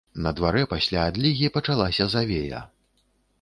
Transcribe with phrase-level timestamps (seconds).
[0.25, 2.65] На дварэ пасля адлігі пачалася завея.